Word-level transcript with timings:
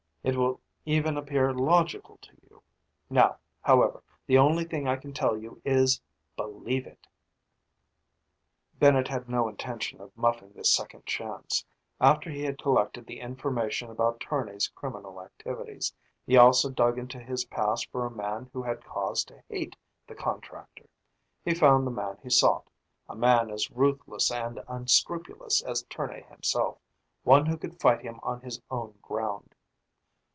It 0.23 0.35
will 0.37 0.61
even 0.85 1.17
appear 1.17 1.51
logical 1.51 2.17
to 2.21 2.31
you. 2.43 2.61
Now, 3.09 3.37
however, 3.61 4.03
the 4.27 4.37
only 4.37 4.65
thing 4.65 4.87
I 4.87 4.95
can 4.97 5.13
tell 5.13 5.35
you 5.35 5.59
is 5.65 5.99
believe 6.35 6.85
it!" 6.85 7.07
Bennett 8.77 9.07
had 9.07 9.27
no 9.27 9.47
intention 9.47 9.99
of 9.99 10.15
muffing 10.15 10.51
this 10.53 10.71
second 10.71 11.07
chance. 11.07 11.65
After 11.99 12.29
he 12.29 12.43
had 12.43 12.61
collected 12.61 13.07
the 13.07 13.19
information 13.19 13.89
about 13.89 14.19
Tournay's 14.19 14.67
criminal 14.67 15.19
activities, 15.23 15.91
he 16.27 16.37
also 16.37 16.69
dug 16.69 16.99
into 16.99 17.17
his 17.17 17.45
past 17.45 17.89
for 17.89 18.05
a 18.05 18.11
man 18.11 18.47
who 18.53 18.61
had 18.61 18.85
cause 18.85 19.23
to 19.23 19.41
hate 19.49 19.75
the 20.05 20.13
contractor. 20.13 20.85
He 21.43 21.55
found 21.55 21.87
the 21.87 21.91
man 21.91 22.19
he 22.21 22.29
sought, 22.29 22.69
a 23.09 23.15
man 23.15 23.49
as 23.49 23.71
ruthless 23.71 24.29
and 24.31 24.61
unscrupulous 24.67 25.63
as 25.63 25.81
Tournay 25.89 26.21
himself, 26.29 26.77
one 27.23 27.47
who 27.47 27.57
could 27.57 27.81
fight 27.81 28.01
him 28.01 28.19
on 28.21 28.41
his 28.41 28.61
own 28.69 28.99
ground. 29.01 29.55